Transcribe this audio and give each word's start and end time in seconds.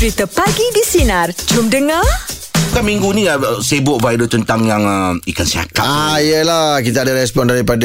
Cerita 0.00 0.24
Pagi 0.24 0.64
di 0.72 0.80
Sinar. 0.80 1.28
Jom 1.52 1.68
dengar. 1.68 2.00
Kan 2.72 2.88
minggu 2.88 3.12
ni 3.12 3.28
uh, 3.28 3.60
sibuk 3.60 4.00
viral 4.00 4.32
tentang 4.32 4.64
yang 4.64 4.80
uh, 4.80 5.12
ikan 5.28 5.44
siakap. 5.44 5.84
Ah, 5.84 6.16
yelah 6.16 6.80
kita 6.80 7.04
ada 7.04 7.12
respon 7.12 7.44
daripada 7.44 7.84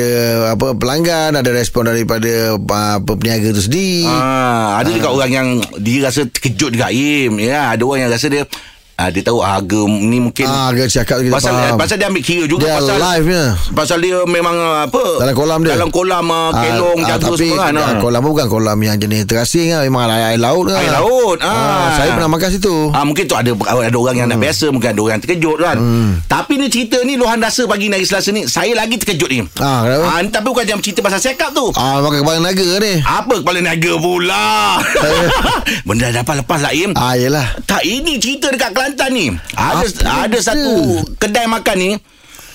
apa 0.56 0.72
pelanggan, 0.80 1.36
ada 1.36 1.52
respon 1.52 1.92
daripada 1.92 2.56
uh, 2.56 2.96
apa 3.04 3.12
peniaga 3.20 3.52
tu 3.52 3.68
sendiri. 3.68 4.08
Ah, 4.08 4.80
ada 4.80 4.96
juga 4.96 5.12
orang 5.12 5.28
yang 5.28 5.48
dia 5.76 6.08
rasa 6.08 6.24
terkejut 6.24 6.80
juga 6.80 6.88
Im. 6.88 7.36
Ya, 7.36 7.76
ada 7.76 7.84
orang 7.84 8.08
yang 8.08 8.12
rasa 8.16 8.32
dia 8.32 8.48
ah, 8.96 9.10
dia 9.10 9.22
tahu 9.22 9.40
harga 9.40 9.82
ni 9.86 10.18
mungkin 10.20 10.46
Ah, 10.46 10.70
harga 10.70 10.86
cakap 10.94 11.20
kita 11.20 11.32
pasal 11.32 11.52
faham. 11.52 11.76
pasal 11.76 11.96
dia 11.96 12.08
ambil 12.08 12.22
kira 12.22 12.44
juga 12.46 12.66
Dia 12.66 12.76
pasal 12.78 12.98
live-nya. 12.98 13.44
Pasal 13.72 13.98
dia 14.00 14.18
memang 14.24 14.56
uh, 14.56 14.78
apa? 14.86 15.04
Dalam 15.20 15.36
kolam 15.36 15.60
dia. 15.62 15.72
Dalam 15.74 15.90
kolam 15.90 16.26
uh, 16.26 16.50
kelong 16.54 16.98
Ah, 16.98 17.06
ah, 17.06 17.10
jaga 17.12 17.24
tapi 17.26 17.38
semua 17.38 17.58
kan. 17.62 17.74
ah, 17.74 17.84
ah. 17.86 17.94
kolam 18.00 18.22
bukan 18.22 18.48
kolam 18.48 18.78
yang 18.80 18.96
jenis 18.96 19.26
terasing 19.26 19.70
lah. 19.70 19.84
Memang 19.84 20.08
air, 20.08 20.32
air 20.32 20.40
laut 20.40 20.66
kan. 20.66 20.80
Air 20.80 20.94
laut. 20.94 21.38
Ah. 21.40 21.92
saya 21.94 22.10
pernah 22.12 22.30
makan 22.30 22.50
situ. 22.50 22.76
Ah 22.90 23.04
mungkin 23.04 23.24
tu 23.26 23.36
ada 23.36 23.52
ada 23.54 23.98
orang 23.98 24.16
yang 24.16 24.28
nak 24.28 24.40
biasa, 24.40 24.72
mungkin 24.72 24.90
ada 24.90 25.00
orang 25.00 25.14
yang 25.14 25.24
terkejut 25.24 25.58
kan. 25.58 25.78
Tapi 26.26 26.54
ni 26.56 26.68
cerita 26.68 26.98
ni 27.02 27.16
luahan 27.16 27.38
rasa 27.38 27.66
pagi 27.66 27.88
hari 27.88 28.04
Selasa 28.04 28.32
ni 28.32 28.46
saya 28.46 28.72
lagi 28.74 28.96
terkejut 28.96 29.28
ni. 29.28 29.40
Ah, 29.58 29.84
kenapa? 29.84 30.06
Ah, 30.08 30.18
ni 30.20 30.30
tapi 30.30 30.46
bukan 30.46 30.66
jam 30.66 30.80
cerita 30.80 31.00
pasal 31.00 31.20
sekap 31.20 31.52
tu. 31.52 31.70
Ah, 31.74 32.00
makan 32.00 32.24
kepala 32.24 32.40
naga 32.42 32.68
ni. 32.80 32.94
Apa 33.02 33.40
kepala 33.40 33.60
naga 33.60 33.92
pula? 33.98 34.80
Benda 35.88 36.10
dah 36.10 36.22
dapat 36.22 36.36
lepas 36.42 36.60
lah 36.62 36.72
Im. 36.72 36.92
Ah. 36.96 37.14
Tak 37.62 37.84
ini 37.84 38.18
cerita 38.18 38.50
dekat 38.50 38.72
Kelantan 38.86 39.10
ni. 39.12 39.26
Ada 39.52 39.82
Apa 39.82 39.86
ada 40.22 40.30
dia? 40.32 40.46
satu 40.46 40.74
kedai 41.18 41.50
makan 41.50 41.76
ni 41.76 41.92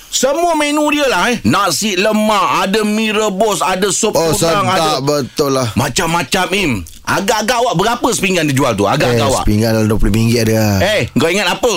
semua 0.09 0.55
menu 0.55 0.87
dia 0.91 1.07
lah 1.07 1.27
eh. 1.29 1.39
Nasi 1.45 1.95
lemak, 1.95 2.67
ada 2.67 2.83
mie 2.83 3.11
rebus, 3.11 3.59
ada 3.61 3.91
sup 3.91 4.11
Oh, 4.13 4.31
udang, 4.31 4.63
ada 4.65 4.99
sedap 4.99 5.03
betul 5.05 5.51
lah. 5.53 5.71
macam-macam 5.75 6.47
Im. 6.53 6.73
Agak-agak 7.01 7.57
awak 7.57 7.75
berapa 7.75 8.07
sepinggan 8.09 8.47
dia 8.47 8.55
jual 8.55 8.75
tu? 8.75 8.87
Eh, 8.87 8.91
Agak-agak 8.91 9.27
awak. 9.29 9.43
sepinggan 9.43 9.71
dalam 9.73 9.87
RM20 9.89 10.35
ada. 10.41 10.63
Eh, 10.83 11.03
kau 11.11 11.27
ingat 11.27 11.49
apa? 11.49 11.75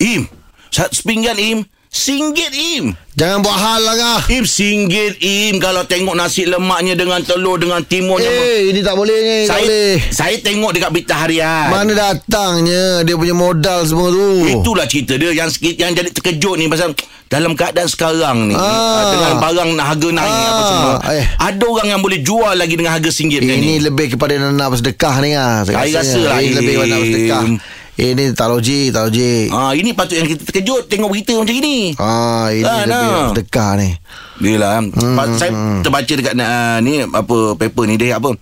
Im, 0.00 0.26
satu 0.68 0.90
sepinggan 0.92 1.34
Im, 1.34 1.58
singgit 1.94 2.50
Im. 2.50 2.98
Jangan 3.14 3.38
buat 3.40 3.54
hal 3.54 3.80
lah 3.80 3.94
kah. 3.94 4.20
Im, 4.28 4.42
singgit 4.42 5.22
Im. 5.22 5.62
Kalau 5.62 5.86
tengok 5.86 6.12
nasi 6.12 6.42
lemaknya 6.42 6.98
dengan 6.98 7.22
telur, 7.22 7.54
dengan 7.56 7.78
timunnya. 7.80 8.26
Eh, 8.26 8.74
ini 8.74 8.82
tak 8.82 8.98
boleh 8.98 9.14
ni. 9.14 9.38
Tak 9.46 9.62
boleh. 9.62 9.94
saya, 10.02 10.34
saya 10.34 10.36
tengok 10.40 10.74
dekat 10.74 10.90
berita 10.90 11.14
harian. 11.16 11.70
Mana 11.70 11.94
datangnya 11.94 13.00
dia 13.00 13.14
punya 13.14 13.32
modal 13.32 13.86
semua 13.86 14.10
tu. 14.10 14.50
Itulah 14.50 14.84
cerita 14.84 15.14
dia 15.14 15.30
yang 15.30 15.46
sikit 15.46 15.78
yang 15.78 15.94
jadi 15.94 16.10
terkejut 16.10 16.58
ni 16.58 16.66
pasal 16.66 16.90
dalam 17.24 17.54
keadaan 17.54 17.86
sekarang 17.86 18.38
ni 18.46 18.54
Ah. 18.54 19.10
dengan 19.10 19.32
barang 19.40 19.70
harga 19.74 20.08
naik 20.12 20.28
apa 20.28 20.50
Ah. 20.52 20.66
semua. 20.66 20.94
Eh. 21.14 21.24
Ada 21.40 21.64
orang 21.64 21.88
yang 21.88 22.00
boleh 22.02 22.18
jual 22.20 22.52
lagi 22.52 22.74
dengan 22.74 22.92
harga 22.92 23.10
singgit 23.10 23.38
macam 23.40 23.54
Ini 23.56 23.70
ni. 23.70 23.78
lebih 23.80 24.06
kepada 24.12 24.34
nak 24.42 24.68
bersedekah 24.68 25.14
ni 25.18 25.30
lah. 25.32 25.62
Saya 25.62 25.78
rasanya. 25.78 25.98
rasa 26.00 26.20
lah, 26.20 26.38
Ini 26.38 26.50
lebih 26.52 26.72
kepada 26.76 26.90
nak 26.90 27.00
Im. 27.46 27.54
Bersedekah. 27.94 28.12
Ini 28.14 28.24
tak 28.34 28.48
logik, 28.48 28.86
tak 28.90 29.02
logik. 29.06 29.46
Ah 29.50 29.72
ini 29.72 29.90
patut 29.94 30.18
yang 30.18 30.26
kita 30.26 30.42
terkejut 30.42 30.90
tengok 30.90 31.10
berita 31.10 31.34
macam 31.34 31.54
ini. 31.54 31.94
Ah, 31.96 32.50
ini 32.50 32.66
Ah, 32.66 32.82
lebih 32.82 32.90
nah. 32.90 33.02
nak 33.02 33.22
bersedekah 33.30 33.70
ni. 33.78 33.90
Dia 34.34 34.58
lah 34.58 34.82
hmm, 34.82 35.14
Saya 35.38 35.50
terbaca 35.78 36.10
dekat 36.10 36.34
uh, 36.34 36.82
Ni 36.82 37.06
apa 37.06 37.54
Paper 37.54 37.86
ni 37.86 37.94
Dia 37.94 38.18
apa 38.18 38.34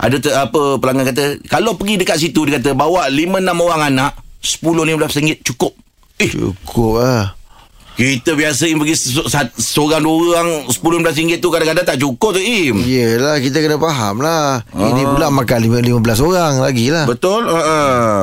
Ada 0.00 0.16
ter, 0.16 0.32
apa 0.32 0.80
pelanggan 0.80 1.12
kata 1.12 1.24
Kalau 1.44 1.76
pergi 1.76 2.00
dekat 2.00 2.16
situ 2.16 2.48
Dia 2.48 2.56
kata 2.56 2.72
Bawa 2.72 3.12
5-6 3.12 3.44
orang 3.52 3.92
anak 3.92 4.16
10-15 4.40 5.16
ringgit 5.20 5.38
cukup 5.44 5.76
Eh 6.16 6.32
Cukup 6.32 6.96
lah. 6.96 7.36
Kita 7.94 8.34
biasa 8.34 8.66
Im 8.66 8.78
pergi 8.78 8.98
seorang 9.54 10.02
dua 10.02 10.36
orang 10.36 10.66
10-15 10.66 10.80
ringgit 11.14 11.38
tu 11.38 11.48
kadang-kadang 11.48 11.86
tak 11.86 11.96
cukup 11.96 12.34
tu 12.34 12.42
Im 12.42 12.82
Yelah, 12.82 13.38
kita 13.38 13.58
kena 13.58 13.78
faham 13.78 14.18
lah. 14.18 14.60
Ah. 14.68 14.88
Ini 14.90 15.02
pula 15.06 15.30
makan 15.30 15.58
lima- 15.60 15.78
15 15.80 16.18
orang 16.20 16.52
lagi 16.58 16.90
lah. 16.90 17.06
Betul 17.06 17.46
uh, 17.46 17.54
uh. 17.54 18.16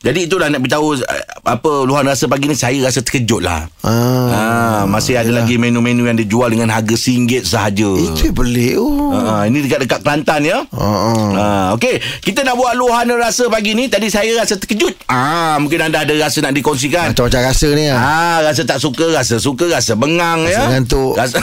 Jadi 0.00 0.30
itulah 0.30 0.46
nak 0.46 0.62
beritahu 0.62 0.94
uh, 0.94 1.02
Apa 1.42 1.82
luahan 1.82 2.06
rasa 2.06 2.30
pagi 2.30 2.46
ni 2.46 2.54
Saya 2.54 2.78
rasa 2.78 3.02
terkejut 3.02 3.42
lah 3.42 3.66
Ah, 3.82 4.28
Ah, 4.28 4.82
masih 4.84 5.16
ada 5.16 5.30
lagi 5.32 5.56
menu-menu 5.56 6.04
yang 6.04 6.14
dijual 6.14 6.50
dengan 6.50 6.68
harga 6.68 6.92
RM1 6.92 7.42
sahaja. 7.42 7.86
Itu 7.86 8.28
yang 8.28 8.36
pelik. 8.36 8.74
Oh. 8.76 9.14
Ah, 9.14 9.46
ini 9.46 9.62
dekat 9.62 9.82
dekat 9.82 10.00
Kelantan 10.02 10.42
ya. 10.42 10.58
Ah, 10.68 10.82
ah. 10.82 11.28
Ah, 11.32 11.66
okey, 11.74 11.96
kita 12.20 12.42
nak 12.42 12.54
buat 12.54 12.74
luahan 12.74 13.08
rasa 13.14 13.46
pagi 13.46 13.72
ni. 13.72 13.86
Tadi 13.86 14.06
saya 14.06 14.28
rasa 14.36 14.54
terkejut. 14.54 14.92
Ah, 15.06 15.56
mungkin 15.56 15.80
anda 15.80 16.02
ada 16.02 16.12
rasa 16.12 16.38
nak 16.40 16.52
dikongsikan. 16.52 17.10
Macam-macam 17.10 17.40
rasa 17.42 17.68
ni. 17.72 17.86
Ah, 17.88 18.42
rasa 18.42 18.62
tak 18.62 18.78
suka, 18.78 19.15
rasa 19.16 19.36
suka, 19.36 19.64
rasa 19.66 19.96
bengang 19.96 20.44
Rasa 20.44 20.52
ya. 20.52 20.64
ngantuk. 20.70 21.16
Rasa 21.16 21.36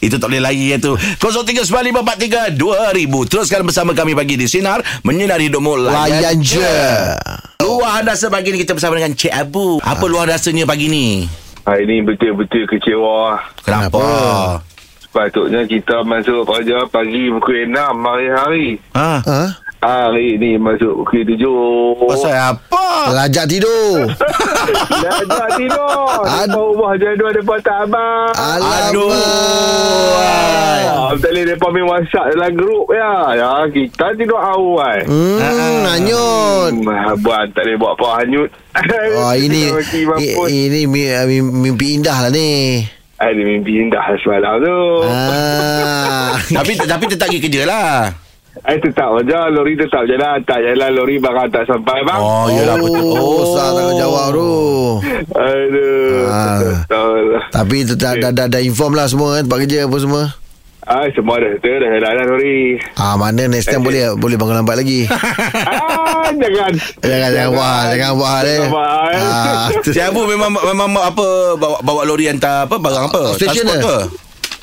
Itu 0.00 0.16
tak 0.16 0.28
boleh 0.28 0.44
lagi 0.44 0.70
ya 0.70 0.76
tu 0.76 0.94
0395432000 1.18 2.52
Teruskan 3.26 3.64
bersama 3.64 3.90
kami 3.90 4.12
pagi 4.12 4.34
di 4.34 4.44
Sinar 4.44 4.82
Menyinari 5.02 5.48
hidupmu 5.48 5.80
Layan 5.80 6.38
je. 6.38 6.76
Luahan 7.58 8.04
rasa 8.04 8.28
pagi 8.28 8.50
ni 8.50 8.58
kita 8.58 8.74
bersama 8.74 8.96
dengan 8.96 9.14
Cik 9.14 9.32
Abu 9.32 9.80
Apa 9.80 10.04
luahan 10.04 10.30
rasanya 10.30 10.62
pagi 10.64 10.86
ni? 10.86 11.24
Hari 11.60 11.84
ni 11.84 12.00
betul-betul 12.00 12.64
kecewa. 12.66 13.36
Kenapa? 13.60 13.92
Kenapa? 13.92 14.64
Sepatutnya 15.00 15.62
kita 15.64 16.02
masuk 16.02 16.42
kerja 16.44 16.86
pagi 16.86 17.28
pukul 17.28 17.66
6 17.66 17.76
hari-hari. 18.00 18.68
Ha? 18.94 19.20
Ha? 19.20 19.42
Hari 19.80 20.36
ni 20.36 20.60
masuk 20.60 20.92
pukul 21.02 21.24
7. 21.24 21.40
Pasal 22.06 22.36
apa? 22.52 22.84
Lajak 23.16 23.48
tidur. 23.48 24.12
Dah 25.02 25.18
tak 25.24 25.56
tidur. 25.56 26.20
Ad- 26.20 26.46
Depan 26.46 26.68
rumah 26.68 26.92
jadual 26.94 27.32
depan 27.32 27.58
tak 27.60 27.88
abang. 27.88 28.28
Aduh. 28.36 29.08
Alamak. 29.08 30.20
Ah, 31.00 31.16
Tadi 31.16 31.40
mereka 31.42 31.66
main 31.70 31.86
whatsapp 31.86 32.28
dalam 32.30 32.52
grup 32.52 32.92
ya. 32.92 33.12
Ya, 33.32 33.50
kita 33.66 34.12
tidur 34.14 34.36
awal. 34.36 35.00
Hmm, 35.02 35.88
hanyut. 35.88 36.72
Hmm, 36.76 37.08
Abang 37.08 37.48
tak 37.50 37.64
boleh 37.64 37.76
buat 37.76 37.92
apa 37.96 38.06
hanyut. 38.20 38.50
Oh, 39.16 39.32
ini 39.48 39.60
i- 40.20 40.36
ini 40.68 40.80
mi- 40.84 41.08
mi- 41.26 41.52
mimpi 41.66 41.96
indah 41.96 42.20
lah 42.20 42.30
ni. 42.30 42.84
Ada 43.16 43.32
mimpi 43.36 43.80
indah 43.80 44.04
semalam 44.18 44.60
tu. 44.60 44.78
Ah. 45.04 46.36
tapi 46.56 46.76
tapi 46.76 47.04
tetap 47.08 47.26
pergi 47.26 47.40
kerja 47.40 47.64
lah. 47.64 48.12
Eh 48.62 48.76
tetap 48.76 49.08
aja 49.14 49.48
lori 49.48 49.72
tetap 49.72 50.04
jalan. 50.04 50.36
Tak 50.42 50.58
jalan 50.58 50.90
lori 50.92 51.16
barang 51.16 51.48
tak 51.48 51.64
sampai 51.64 52.00
bang. 52.02 52.20
Oh, 52.20 52.44
yelah 52.46 52.76
betul. 52.76 53.08
Oh, 53.10 53.42
sah 53.50 53.72
tanggungjawab 53.72 54.26
tu. 54.30 54.50
Aduh. 55.30 56.20
Ah. 56.26 56.58
Betul. 56.60 57.24
Tapi 57.50 57.76
tetap 57.82 58.12
dah, 58.18 58.30
dah, 58.30 58.46
dah 58.46 58.60
inform 58.60 58.92
lah 58.94 59.06
semua 59.06 59.34
kan, 59.34 59.42
tempat 59.42 59.58
kerja 59.64 59.88
apa 59.88 59.96
semua. 59.96 60.22
Ah, 60.82 61.06
semua 61.12 61.38
dah 61.38 61.50
betul 61.50 61.76
dah 61.76 61.88
jalan 61.88 62.12
dah 62.12 62.26
lori. 62.26 62.60
Ah 62.96 63.14
mana 63.14 63.46
next 63.46 63.68
time 63.68 63.80
boleh 63.80 64.10
boleh 64.12 64.34
bangun 64.34 64.58
lambat 64.58 64.76
lagi. 64.76 65.06
ah, 65.08 66.28
jangan. 66.30 66.72
Jangan 66.98 67.30
jangan 67.30 67.50
buat 67.52 67.68
hal, 67.70 67.86
jangan 67.94 68.14
buat 68.16 68.30
hal 68.32 68.44
eh. 68.44 68.60
Ah, 69.14 69.66
tu- 69.80 69.92
Si 69.92 70.00
Abu 70.00 70.26
memang 70.26 70.50
memang 70.50 70.90
apa 70.96 71.26
bawa 71.54 71.78
bawa 71.80 72.00
lori 72.02 72.26
hantar 72.26 72.66
apa 72.66 72.76
barang 72.76 73.04
apa? 73.06 73.22
Transport 73.36 73.64
dia? 73.70 73.80
ke? 73.80 73.98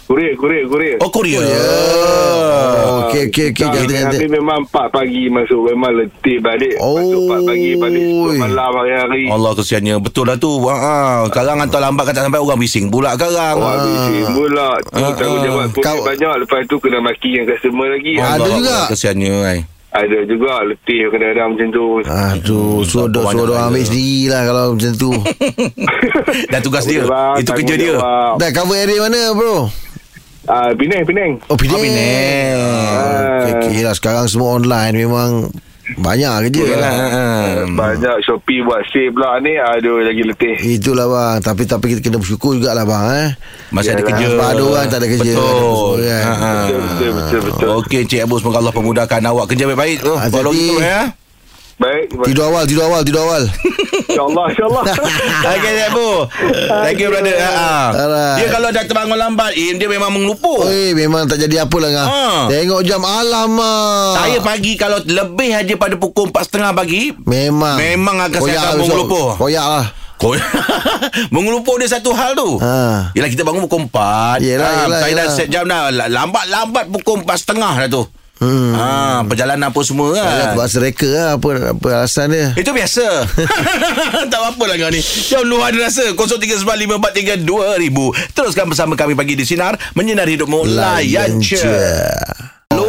Kurir, 0.07 0.31
kurir, 0.33 0.63
kurir. 0.65 0.95
Oh 0.97 1.11
Korea. 1.11 1.43
Oh, 1.43 3.03
okey 3.05 3.27
okey 3.27 3.45
okey 3.51 3.59
Kami, 3.59 3.75
jangan 3.83 4.07
kami 4.07 4.15
jangan. 4.15 4.31
memang 4.31 4.59
4 4.65 4.87
pagi 4.89 5.23
masuk 5.27 5.61
Memang 5.67 5.91
letih 5.93 6.37
balik 6.39 6.73
Oh. 6.79 6.95
Masuk 6.95 7.21
4 7.27 7.43
pagi 7.43 7.71
balik 7.75 8.01
10 8.01 8.15
Oi. 8.23 8.37
malam 8.39 8.71
hari-hari 8.73 9.23
Allah 9.27 9.51
kesiannya 9.53 9.95
Betul 9.99 10.25
lah 10.25 10.37
tu 10.37 10.51
ha, 10.63 10.79
Sekarang 11.25 11.59
hantar 11.59 11.81
lambat 11.81 12.03
Kata 12.07 12.23
sampai 12.23 12.39
orang 12.39 12.55
bising 12.57 12.87
pula 12.87 13.13
sekarang 13.13 13.55
Oh, 13.57 13.67
habis 13.67 14.27
pula 14.29 14.67
tu 14.81 14.95
Ah, 14.95 15.11
tanggungjawab 15.11 15.59
ah. 15.59 15.67
pun 15.69 15.81
Kau- 15.83 16.05
banyak 16.05 16.33
Lepas 16.39 16.61
tu 16.65 16.75
kena 16.79 16.99
maki 16.99 17.29
yang 17.33 17.45
customer 17.45 17.87
lagi 17.89 18.13
Ah, 18.15 18.23
ada 18.31 18.41
Allah 18.41 18.55
juga. 18.55 18.77
Kesiannya 18.87 19.33
ai. 19.45 19.59
Ada 19.89 20.19
juga 20.25 20.61
letih 20.61 21.09
kadang-kadang 21.09 21.47
macam 21.49 21.67
tu 21.69 21.85
Aduh, 22.05 22.79
suruh 22.81 23.07
tak 23.07 23.23
suruh 23.23 23.25
banyak 23.25 23.43
orang 23.49 23.63
ambil 23.67 23.83
sendiri 23.83 24.29
lah 24.29 24.41
kalau 24.45 24.65
macam 24.71 24.91
tu. 24.93 25.11
Dah 26.51 26.59
tugas 26.59 26.83
dia 26.85 27.01
bang, 27.01 27.35
Itu 27.37 27.51
kerja 27.53 27.73
dia. 27.73 27.95
Dah 28.35 28.49
cover 28.51 28.77
area 28.77 28.99
mana 29.01 29.21
bro? 29.31 29.55
Ah, 30.47 30.71
Penang, 30.71 31.03
Penang 31.03 31.31
Oh, 31.45 31.55
Penang. 31.55 31.75
Oh, 31.75 31.83
Penang. 31.83 32.57
Ah, 32.57 33.37
Okey, 33.37 33.51
okey 33.69 33.81
lah. 33.83 33.91
Sekarang 33.91 34.25
semua 34.25 34.55
online 34.55 34.95
memang 34.97 35.51
banyak 35.87 36.51
kerja. 36.51 36.63
Yelah, 36.67 36.91
ha. 36.91 37.25
Banyak 37.63 38.19
Shopee 38.19 38.59
buat 38.59 38.83
sale 38.85 39.07
pula 39.07 39.39
ni 39.39 39.55
Aduh 39.55 40.03
lagi 40.03 40.19
letih 40.19 40.59
Itulah 40.59 41.07
bang 41.07 41.39
Tapi 41.39 41.63
tapi 41.63 41.85
kita 41.89 42.03
kena 42.03 42.19
bersyukur 42.19 42.59
jugalah 42.59 42.83
bang 42.83 43.05
eh. 43.07 43.29
Masih 43.71 43.95
ada 43.95 44.03
Yalah. 44.03 44.09
kerja 44.11 44.25
Sebab 44.27 44.47
ada 44.47 44.63
orang 44.67 44.85
tak 44.85 44.99
ada 44.99 45.07
kerja. 45.07 45.31
Betul 45.31 45.95
Ada 45.95 46.11
kan? 46.11 46.23
Betul, 46.27 46.75
betul, 46.75 47.09
betul, 47.15 47.39
betul. 47.39 47.67
Okey 47.79 48.01
Cik 48.03 48.19
Abu 48.21 48.35
Semoga 48.35 48.57
Allah 48.59 48.75
pemudahkan 48.75 49.21
awak 49.23 49.45
Kerja 49.47 49.63
baik-baik 49.65 49.97
oh, 50.03 50.17
Hati-hati. 50.19 50.35
Kalau 50.35 50.51
gitu 50.51 50.75
ya 50.77 51.01
Baik 51.77 52.05
Tidur 52.19 52.43
awal, 52.47 52.63
tidur 52.65 52.83
awal, 52.83 53.01
tidur 53.05 53.21
awal. 53.23 53.43
InsyaAllah 54.07 54.45
InsyaAllah 54.49 54.83
Okey 55.51 55.71
Cik 55.73 55.85
Abu 55.89 56.09
Thank 56.81 56.97
you 56.97 57.07
brother 57.07 57.35
ha, 57.35 57.49
ha. 57.49 57.71
Alright. 57.93 58.35
Dia 58.37 58.47
kalau 58.49 58.69
dah 58.69 58.83
terbangun 58.83 59.15
lambat 59.15 59.51
Im 59.53 59.75
Dia 59.75 59.87
memang 59.87 60.09
mengelupur 60.09 60.63
Oi, 60.63 60.91
memang 60.93 61.25
tak 61.25 61.37
jadi 61.39 61.63
apa 61.63 61.77
lah. 61.77 61.89
Ha. 61.91 62.25
Tengok 62.47 62.81
jam 62.81 63.01
alamak. 63.01 64.15
Saya 64.15 64.39
pagi 64.39 64.73
Kalau 64.73 64.97
lebih 64.99 65.51
aja 65.51 65.73
pada 65.75 65.95
pukul 65.95 66.29
4.30 66.29 66.71
pagi 66.73 67.01
memang 67.19 67.75
Memang 67.75 68.15
akan 68.23 68.39
saya 68.39 68.57
akan 68.61 68.73
besok. 68.73 68.81
mengelupur. 68.81 69.27
Koyak 69.35 69.67
lah. 69.67 69.85
Kau 70.17 70.33
Mengelupur 71.35 71.77
dia 71.77 71.85
satu 71.87 72.09
hal 72.09 72.33
tu 72.33 72.57
Ha. 72.57 73.13
Yelah 73.13 73.29
kita 73.29 73.43
bangun 73.43 73.61
pukul 73.63 73.85
4 73.85 74.41
Yelah, 74.41 74.65
ha, 74.65 74.81
yelah, 74.81 74.97
Saya 74.97 75.13
dah 75.13 75.25
yelah. 75.25 75.35
set 75.35 75.47
jam 75.47 75.63
dah 75.63 75.87
Lambat-lambat 75.91 76.89
pukul 76.89 77.21
4.30 77.21 77.53
dah 77.53 77.87
tu 77.87 78.03
Hmm. 78.37 78.77
ha, 78.77 79.25
Perjalanan 79.25 79.73
apa 79.73 79.81
semua 79.81 80.13
kan? 80.13 80.53
Terpaksa 80.53 80.77
reka 80.77 81.09
lah. 81.09 81.41
Apa, 81.41 81.73
apa 81.73 81.87
alasan 82.03 82.29
dia. 82.33 82.53
Itu 82.53 82.69
biasa. 82.73 83.05
Tak 84.31 84.37
apa-apa 84.37 84.63
lah 84.69 84.75
kau 84.77 84.91
ni. 84.93 85.01
Jom 85.01 85.41
luar 85.47 85.73
ada 85.73 85.89
rasa. 85.89 86.13
0395432000 86.13 88.35
Teruskan 88.35 88.65
bersama 88.69 88.93
kami 88.93 89.17
pagi 89.17 89.33
di 89.33 89.45
Sinar. 89.47 89.73
Menyinari 89.97 90.37
hidupmu. 90.37 90.69
Layan 90.69 91.41
je 91.41 91.57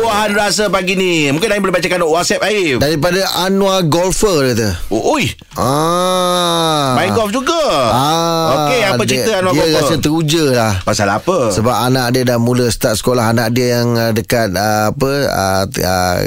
Luahan 0.09 0.33
rasa 0.33 0.65
pagi 0.69 0.97
ni 0.97 1.29
Mungkin 1.29 1.53
Aim 1.53 1.61
boleh 1.61 1.77
bacakan 1.77 2.01
WhatsApp 2.03 2.41
Aim 2.43 2.81
Daripada 2.81 3.21
Anwar 3.39 3.85
Golfer 3.85 4.41
dia 4.43 4.57
kata. 4.57 4.69
oh, 4.89 5.13
Ui 5.13 5.29
Ah. 5.53 6.97
Main 6.97 7.13
golf 7.13 7.29
juga 7.29 7.61
Ah. 7.93 8.65
Okey 8.65 8.81
apa 8.83 9.03
dia, 9.03 9.11
cerita 9.21 9.31
Anwar 9.37 9.53
Dia 9.53 9.61
Golfer 9.61 9.77
rasa 9.79 9.95
teruja 9.99 10.45
lah. 10.49 10.73
Pasal 10.81 11.09
apa 11.11 11.53
Sebab 11.53 11.77
anak 11.85 12.07
dia 12.11 12.25
dah 12.25 12.41
mula 12.41 12.67
start 12.69 12.97
sekolah 12.97 13.29
anak 13.29 13.53
dia 13.53 13.79
yang 13.79 13.93
uh, 13.93 14.11
dekat 14.11 14.49
uh, 14.51 14.89
apa 14.89 15.13
uh, 15.29 15.65
uh, 15.69 16.19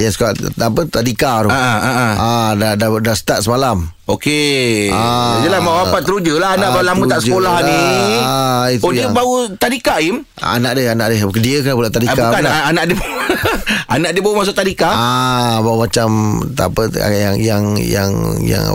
ya 0.00 0.08
sekolah 0.08 0.32
apa 0.56 0.80
tadika 0.86 1.44
tu. 1.44 1.48
Ah, 1.48 1.60
ah, 1.60 1.78
ah, 1.78 1.94
ah. 1.94 2.12
Ah 2.16 2.50
dah, 2.54 2.72
dah 2.74 2.88
dah 2.98 3.12
start 3.12 3.40
semalam. 3.40 3.84
Okey 4.04 4.88
Ah. 4.88 5.38
Yelah 5.40 5.60
mak 5.60 5.74
bapak 5.86 6.00
teruja 6.02 6.34
lah 6.34 6.56
Anak 6.56 6.66
Ah, 6.66 6.74
baru 6.74 6.86
lama 6.88 7.04
tak 7.06 7.20
sekolah 7.22 7.54
lah. 7.56 7.62
ni 7.62 7.82
Ah, 8.18 8.64
itu 8.68 8.82
Oh 8.82 8.90
dia 8.90 9.06
yang- 9.06 9.14
baru 9.14 9.54
tadika 9.54 10.02
Aim 10.02 10.26
Anak 10.34 10.74
dia 10.74 10.90
anak 10.90 11.06
dia 11.08 11.22
dia 11.30 11.58
kan 11.62 11.72
pula 11.72 11.86
Ah, 11.86 11.92
tadika. 11.92 12.18
Bukan 12.18 12.42
pula. 12.42 12.50
ah, 12.50 12.62
anak 12.66 12.84
dia 12.88 12.96
Anak 13.94 14.10
dia 14.10 14.20
baru 14.20 14.34
masuk 14.36 14.56
tadika 14.56 14.90
Ah, 14.90 15.62
bawa 15.62 15.86
macam 15.86 16.08
tak 16.50 16.74
apa 16.74 16.82
yang 16.98 17.36
yang 17.38 17.64
yang 17.78 18.10
yang 18.42 18.70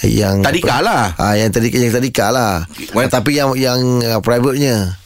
yang 0.00 0.38
Tadika 0.40 0.78
apa? 0.78 0.86
lah. 0.86 1.02
Ah, 1.18 1.34
yang 1.34 1.50
tadika 1.50 1.76
yang 1.76 1.90
tadika 1.90 2.26
lah. 2.30 2.62
Tapi 2.94 3.34
yang 3.34 3.52
yang 3.52 3.80
uh, 4.00 4.22
private-nya. 4.22 4.99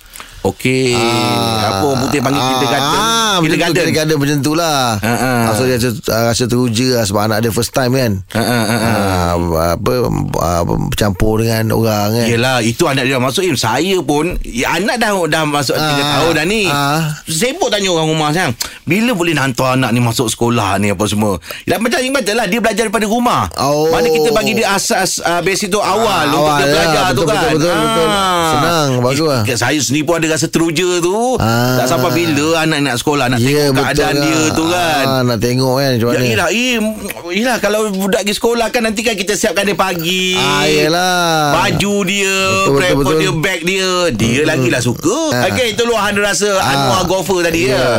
Okey 0.45 0.93
Apa 0.93 1.83
orang 1.83 2.01
putih 2.03 2.21
panggil 2.21 2.43
kindergarten 2.45 3.01
Ah, 3.01 3.37
Kindergarten 3.41 3.75
Kindergarten 3.75 4.17
macam 4.17 4.39
tu 4.41 4.53
lah. 4.53 4.95
Ah, 4.97 5.09
ah. 5.09 5.41
Ah, 5.43 5.53
So 5.55 5.65
dia 5.65 5.75
rasa, 5.75 5.91
ah, 6.07 6.31
rasa 6.31 6.45
teruja 6.45 6.89
lah 6.95 7.05
sebab 7.05 7.21
anak 7.25 7.39
dia 7.41 7.51
first 7.51 7.73
time 7.73 7.91
kan. 7.93 8.13
Ah, 8.31 8.39
ah, 8.39 8.63
ah, 8.63 8.79
ah. 8.79 8.95
Ah, 8.95 9.73
apa 9.75 9.93
ah, 10.39 10.63
bercampur 10.63 11.41
dengan 11.41 11.73
orang 11.73 12.15
kan. 12.15 12.27
Yelah 12.29 12.63
itu 12.63 12.85
anak 12.85 13.03
dia 13.03 13.17
masuk 13.17 13.43
Im 13.43 13.57
Saya 13.57 13.99
pun 14.01 14.39
ya, 14.41 14.77
Anak 14.77 14.97
dah 14.97 15.17
dah 15.25 15.43
masuk 15.43 15.75
3 15.75 15.83
Ah, 15.83 15.97
tahun 16.15 16.33
dah 16.33 16.47
ni 16.47 16.63
ah. 16.69 17.01
Sibuk 17.25 17.69
tanya 17.69 17.91
orang 17.91 18.07
rumah 18.07 18.29
sayang 18.31 18.53
Bila 18.85 19.11
boleh 19.13 19.33
nak 19.33 19.51
hantar 19.51 19.75
anak 19.75 19.91
ni 19.91 19.99
masuk 19.99 20.29
sekolah 20.29 20.77
ni 20.77 20.91
Apa 20.91 21.05
semua 21.05 21.37
ya, 21.65 21.77
Macam 21.77 21.99
Im 21.99 22.15
kata 22.15 22.33
lah 22.33 22.47
Dia 22.47 22.61
belajar 22.61 22.83
daripada 22.85 23.07
rumah 23.07 23.49
Oh. 23.57 23.91
Mana 23.91 24.07
kita 24.07 24.31
bagi 24.31 24.55
dia 24.55 24.71
asas 24.71 25.19
uh, 25.19 25.41
Basic 25.41 25.69
tu 25.69 25.79
awal 25.79 26.07
Ah, 26.23 26.29
Untuk 26.29 26.39
awal 26.41 26.55
dia 26.55 26.63
lah. 26.63 26.71
belajar 26.71 27.03
tu 27.09 27.15
Betul, 27.17 27.27
kan 27.27 27.35
betul, 27.35 27.57
betul, 27.57 27.75
betul. 27.75 28.09
Senang, 28.45 28.89
bagus 29.01 29.27
lah. 29.27 29.43
Eh, 29.45 29.57
Saya 29.57 29.79
sendiri 29.79 30.05
pun 30.05 30.15
ada 30.17 30.29
rasa 30.35 30.47
teruja 30.47 30.99
tu 30.99 31.37
Ah. 31.37 31.77
Tak 31.77 31.87
sampai 31.89 32.11
bila 32.13 32.61
anak 32.61 32.79
nak 32.81 32.97
sekolah 32.97 33.27
Nak 33.27 33.39
Ya, 33.39 33.69
tengok 33.69 33.75
keadaan 33.81 34.13
lah. 34.13 34.23
dia 34.23 34.41
tu 34.51 34.65
kan 34.65 35.05
Ah, 35.05 35.23
nak 35.23 35.39
tengok 35.39 35.75
kan 35.75 35.91
macam 35.93 36.07
Ya 36.07 36.15
mana. 36.15 36.27
yelah 36.27 36.49
Im 36.51 36.85
Yelah 37.27 37.57
kalau 37.59 37.81
budak 37.91 38.23
pergi 38.23 38.35
sekolah 38.35 38.67
kan 38.69 38.83
Nanti 38.83 39.01
kan 39.01 39.15
kita 39.15 39.33
siapkan 39.33 39.63
dia 39.63 39.75
pagi 39.75 40.35
Ah, 40.35 40.65
yelah. 40.65 41.55
Baju 41.55 41.95
dia 42.05 42.37
Betul, 42.61 42.75
Prepper 42.75 42.95
betul, 42.95 43.07
betul. 43.07 43.21
dia 43.21 43.33
Bag 43.35 43.61
dia 43.63 43.91
Dia 44.11 44.43
lagi 44.45 44.69
lah 44.69 44.81
suka 44.81 45.19
Ah. 45.33 45.47
Okey 45.47 45.67
itu 45.71 45.83
luahan 45.83 46.11
dia 46.11 46.23
rasa 46.25 46.49
Anwar 46.57 47.03
Gopher 47.05 47.41
tadi 47.43 47.63
Ya. 47.65 47.79
ya 47.79 47.91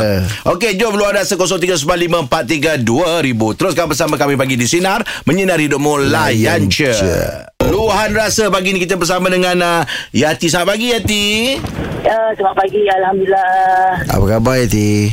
Okey 0.46 0.76
jom 0.76 0.94
luahan 0.94 1.16
rasa 1.16 1.34
0395432000 1.34 2.28
Teruskan 3.54 3.86
bersama 3.86 4.14
kami 4.14 4.34
pagi 4.34 4.54
di 4.54 4.64
Sinar 4.64 5.00
Menyinari 5.24 5.66
hidupmu 5.66 6.06
Layan 6.06 6.66
je 6.66 6.92
Luahan 7.66 8.14
rasa 8.14 8.46
pagi 8.46 8.70
ni 8.70 8.78
kita 8.78 8.94
bersama 8.94 9.26
dengan 9.26 9.58
uh, 9.58 9.82
Yati 10.14 10.46
Selamat 10.46 10.78
pagi 10.78 10.86
Yati 10.94 11.26
Ya, 12.06 12.30
selamat 12.38 12.54
pagi. 12.62 12.86
Alhamdulillah. 12.86 13.98
Apa 14.06 14.24
khabar 14.30 14.54
Yati? 14.62 15.10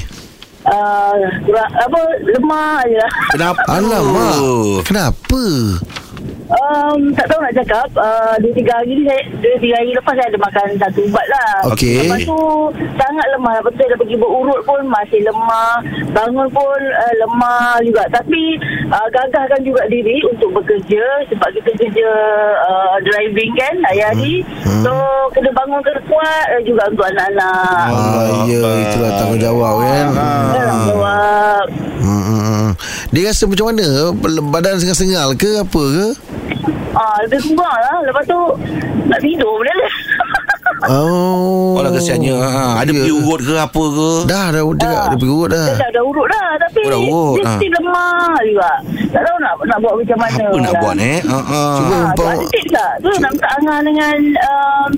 Uh, 0.61 1.25
kurang, 1.41 1.65
apa, 1.73 1.99
lemah 2.21 2.85
je 2.85 2.97
lah. 3.01 3.13
Kenapa 3.33 3.61
Alamak. 3.65 4.37
Kenapa? 4.85 5.43
Um, 6.51 7.15
tak 7.15 7.25
tahu 7.31 7.39
nak 7.39 7.55
cakap. 7.55 7.87
Uh, 7.95 8.35
dua 8.43 8.53
tiga 8.55 8.71
hari 8.81 8.99
ni 8.99 9.03
saya, 9.07 9.21
dua 9.39 9.57
tiga 9.63 9.75
hari 9.79 9.91
lepas 9.95 10.13
saya 10.17 10.27
ada 10.27 10.39
makan 10.39 10.67
satu 10.75 10.99
ubat 11.07 11.25
lah. 11.31 11.53
Okey. 11.71 12.03
Lepas 12.03 12.19
tu 12.27 12.41
sangat 12.99 13.27
lemah. 13.31 13.53
Lepas 13.61 13.71
tu 13.71 13.77
saya 13.79 13.89
dah 13.95 13.99
pergi 14.03 14.15
berurut 14.19 14.61
pun 14.67 14.81
masih 14.91 15.19
lemah. 15.23 15.73
Bangun 16.11 16.47
pun 16.51 16.79
uh, 16.79 17.13
lemah 17.23 17.79
juga. 17.85 18.03
Tapi 18.11 18.59
uh, 18.91 19.07
gagahkan 19.13 19.61
juga 19.63 19.87
diri 19.87 20.19
untuk 20.27 20.51
bekerja. 20.59 21.03
Sebab 21.31 21.47
kita 21.55 21.69
kerja 21.79 22.09
uh, 22.67 22.95
driving 23.01 23.51
kan 23.55 23.75
hari-hari. 23.87 24.43
Hmm. 24.67 24.83
So 24.83 24.91
kena 25.31 25.49
bangun 25.55 25.79
kena 25.79 26.01
kuat 26.05 26.45
uh, 26.59 26.61
juga 26.67 26.91
untuk 26.91 27.05
anak-anak. 27.07 27.87
Ah, 27.93 28.45
ya, 28.45 28.61
itulah 28.89 29.11
tanggungjawab 29.15 29.73
kan. 29.79 30.05
Tanggungjawab. 30.51 31.65
Hmm, 32.03 32.23
hmm, 32.23 32.41
hmm. 32.43 32.69
Dia 33.13 33.31
rasa 33.31 33.43
macam 33.47 33.65
mana? 33.71 33.87
Badan 34.51 34.81
sengal-sengal 34.81 35.37
ke 35.39 35.61
apa 35.61 35.83
ke? 35.87 36.07
Ah, 36.93 37.17
lebih 37.21 37.39
kurang 37.49 37.73
lah. 37.75 37.97
Lepas 38.01 38.23
tu 38.23 38.39
nak 39.05 39.19
tidur 39.19 39.59
lah. 39.59 39.77
Oh. 40.83 41.79
Oh 41.79 41.79
lah 41.79 41.95
kesiannya 41.95 42.35
ha, 42.35 42.83
Ada 42.83 42.91
Ya. 42.91 42.99
pergi 42.99 43.13
urut 43.15 43.39
ke 43.39 43.55
apa 43.55 43.83
ke 43.87 44.09
Dah 44.27 44.51
dah 44.51 44.61
dia, 44.73 44.83
Ah. 44.83 45.07
dia 45.07 45.15
pergi 45.15 45.31
urut 45.31 45.49
dah. 45.49 45.63
Dia 45.65 45.79
dah, 45.79 45.89
dah 45.89 46.03
urut 46.03 46.27
dah 46.27 46.47
Tapi 46.59 46.79
Oh, 46.81 46.89
dah 46.89 46.99
urut, 46.99 47.33
Dia 47.33 47.43
ah. 47.45 47.55
still 47.55 47.71
lemah 47.71 48.35
juga 48.43 48.69
Tak 49.13 49.21
tahu 49.21 49.37
nak 49.37 49.53
nak 49.63 49.77
buat 49.77 49.93
macam 49.95 50.17
mana 50.17 50.41
Apa 50.43 50.57
nak 50.57 50.65
lah. 50.67 50.81
buat 50.81 50.95
eh 50.97 51.19
ha, 51.21 51.37
ha. 51.39 51.61
Cuba 51.71 51.93
Ah, 51.93 52.01
umpam- 52.03 52.17
tu 52.17 52.23
ada 52.25 52.45
tips 52.49 52.71
tak? 52.71 52.91
Tu 52.97 53.07
nak 53.13 53.31
minta 53.31 53.47
Angah 53.53 53.79
dengan 53.83 54.15
um, 54.41 54.89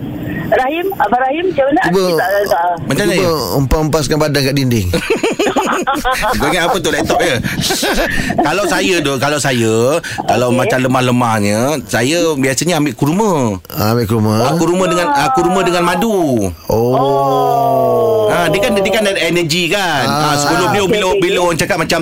Rahim 0.47 0.85
Abang 0.95 1.21
Rahim 1.21 1.45
Macam 1.45 1.65
mana? 1.65 1.81
Ada 1.81 1.89
Cuba- 1.89 2.07
tips 2.07 2.15
tak? 2.15 2.29
tak? 2.47 2.75
Macam 2.85 3.03
mana 3.03 3.13
Cuba 3.13 3.25
ya? 3.25 3.33
umpam-umpaskan 3.56 4.15
badan 4.17 4.41
kat 4.41 4.56
dinding. 4.56 4.88
Kau 6.35 6.47
ingat 6.47 6.63
apa 6.65 6.77
tu 6.77 6.89
laptop 6.89 7.19
je 7.19 7.35
Kalau 8.47 8.63
saya 8.65 8.95
tu 9.00 9.13
Kalau 9.17 9.38
saya 9.38 9.75
Kalau 10.23 10.47
Okey. 10.47 10.57
macam 10.57 10.77
lemah-lemahnya 10.81 11.59
Saya 11.85 12.31
biasanya 12.33 12.79
ambil 12.79 12.94
kurma 12.94 13.31
Ah, 13.69 13.91
ambil 13.91 14.06
ke 14.06 14.13
rumah. 14.13 14.38
Ah, 14.41 14.53
kurma 14.56 14.85
dengan 14.85 15.07
ah, 15.09 15.29
kurma 15.29 15.59
dengan 15.62 15.83
madu. 15.83 16.15
Oh. 16.65 18.14
Ha, 18.36 18.52
dia 18.52 18.60
kan 18.60 18.72
dia 18.74 18.92
kan 18.92 19.04
ada 19.06 19.16
energi 19.18 19.64
kan. 19.68 20.04
Ha, 20.04 20.16
Ah. 20.26 20.36
sebelum 20.36 20.68
dia 20.70 20.82
okey, 20.82 20.92
bila 20.92 21.08
bila 21.18 21.38
orang 21.42 21.56
cakap 21.56 21.78
macam 21.78 22.02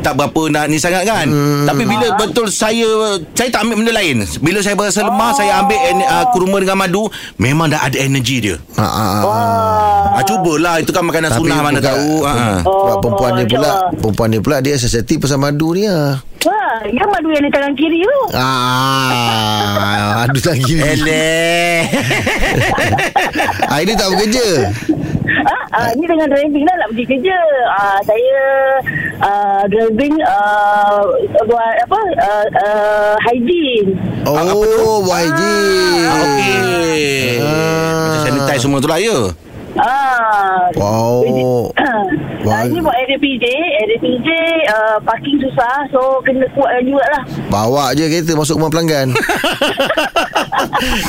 tak 0.00 0.12
berapa 0.14 0.42
nak 0.48 0.64
ni 0.66 0.76
sangat 0.76 1.04
kan. 1.04 1.26
Hmm. 1.26 1.64
Tapi 1.64 1.84
bila 1.84 2.16
betul 2.16 2.48
saya 2.48 2.88
saya 3.30 3.48
tak 3.48 3.62
ambil 3.62 3.76
benda 3.78 3.92
lain. 3.92 4.24
Bila 4.38 4.58
saya 4.58 4.72
berasa 4.74 5.00
lemah 5.00 5.30
saya 5.30 5.60
ambil 5.60 5.76
en, 5.76 5.98
uh, 6.00 6.24
kurma 6.30 6.56
dengan 6.58 6.78
madu 6.78 7.04
memang 7.36 7.68
dah 7.68 7.80
ada 7.82 7.96
energi 7.98 8.40
dia. 8.42 8.56
Ah, 8.74 8.82
ah, 8.82 9.10
ah. 9.20 9.22
Ha, 10.14 10.22
cubalah 10.22 10.78
itu 10.78 10.88
kan 10.88 11.02
makanan 11.02 11.28
Tapi 11.28 11.38
sunnah 11.38 11.58
mana 11.58 11.76
bukan- 11.76 11.88
tahu. 11.90 12.10
Ha. 12.22 12.32
Oh, 12.64 12.96
perempuan 12.98 13.30
ni 13.34 13.44
pula. 13.44 13.72
Perempuan 13.94 14.28
ni 14.28 14.38
pula 14.38 14.56
Dia 14.58 14.76
sensitif 14.76 15.18
pasal 15.18 15.36
madu 15.36 15.72
ni 15.72 15.84
lah 15.84 16.22
Wah, 16.44 16.54
yang 16.86 17.08
madu 17.08 17.28
yang 17.28 17.40
di 17.40 17.50
tangan 17.50 17.72
kiri 17.72 17.98
tu 17.98 18.18
Ah, 18.32 20.22
Aduh 20.22 20.42
lagi 20.44 20.72
Eleh. 20.76 21.80
ah, 23.72 23.78
Ini 23.80 23.92
tak 23.92 24.08
bekerja 24.10 24.46
Ah, 25.74 25.90
ah, 25.90 25.92
ni 25.98 26.06
dengan 26.06 26.30
driving 26.30 26.62
lah 26.62 26.74
nak 26.78 26.88
pergi 26.94 27.04
kerja. 27.10 27.38
Ah, 27.66 27.98
saya 28.06 28.38
ah, 29.18 29.62
driving 29.66 30.14
ah, 30.22 31.02
buat 31.50 31.74
apa? 31.82 32.00
Ah, 32.22 32.44
ah, 32.62 33.12
hygiene. 33.26 33.98
Oh 34.22 35.02
YG 35.02 35.40
Ah, 36.06 36.14
Okey. 36.22 37.42
Ah. 37.42 38.06
Macam 38.06 38.20
sanitize 38.22 38.62
semua 38.62 38.78
tu 38.78 38.86
lah 38.86 39.02
ya. 39.02 39.18
Ah. 39.74 40.70
Wow 40.78 41.74
Ah, 42.44 42.62
ini 42.68 42.78
buat 42.78 42.94
RPJ 42.94 43.44
RPJ 43.98 44.28
uh, 44.68 44.96
parking 45.02 45.40
susah 45.40 45.88
So 45.90 46.20
kena 46.22 46.44
kuatkan 46.52 46.84
jugalah 46.84 47.22
Bawa 47.48 47.96
je 47.96 48.06
kereta 48.06 48.36
Masuk 48.36 48.60
rumah 48.60 48.70
pelanggan 48.70 49.16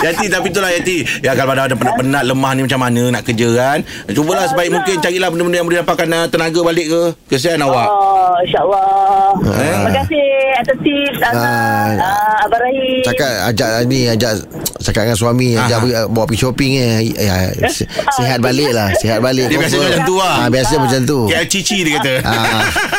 Yati 0.02 0.26
tapi 0.28 0.48
itulah 0.50 0.70
Yati. 0.70 0.98
Ya 1.20 1.34
kalau 1.34 1.54
ada 1.54 1.72
penat-penat 1.72 2.24
lemah 2.24 2.52
ni 2.54 2.62
macam 2.64 2.80
mana 2.80 3.04
nak 3.12 3.24
kerja 3.24 3.48
kan? 3.52 3.80
Cubalah 4.08 4.46
sebaik 4.46 4.70
mungkin 4.72 4.96
carilah 5.00 5.28
benda-benda 5.28 5.58
yang 5.58 5.66
boleh 5.66 5.80
dapatkan 5.82 6.08
uh, 6.08 6.26
tenaga 6.28 6.60
balik 6.62 6.86
ke? 6.88 7.04
Kesian 7.28 7.60
awak. 7.60 7.88
Oh 7.88 8.34
InsyaAllah. 8.38 9.32
Eh? 9.36 9.74
Terima 9.76 9.92
kasih 9.96 10.26
atas 10.56 10.78
tips 10.80 11.20
Ah. 11.22 11.34
uh, 11.94 12.44
Abang 12.44 12.62
Rahim. 12.62 13.02
Cakap 13.04 13.32
ajak 13.48 13.68
ni 13.86 14.00
Ajak 14.08 14.34
Cakap 14.78 15.02
dengan 15.04 15.18
suami 15.18 15.50
Ajak 15.56 15.80
Ah. 15.84 16.06
bawa 16.06 16.26
pergi 16.26 16.40
shopping 16.40 16.72
eh. 16.76 16.92
ya, 17.12 17.36
se- 17.66 17.88
Sihat 18.14 18.38
balik 18.38 18.70
lah 18.70 18.94
Sihat 18.94 19.18
balik 19.20 19.50
Dia 19.50 19.58
biasanya 19.58 19.88
macam 19.90 20.04
tu 20.04 20.16
lah. 20.16 20.36
Ah, 20.38 20.48
Biasa 20.48 20.74
macam 20.78 21.00
tu. 21.04 21.20
KL 21.26 21.48
Cici 21.48 21.78
dia 21.82 21.98
kata. 21.98 22.14
Ah. 22.22 22.62